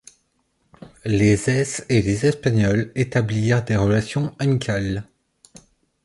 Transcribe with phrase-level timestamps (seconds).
[1.05, 5.07] Les Ais et les Espagnols établirent des relations amicales.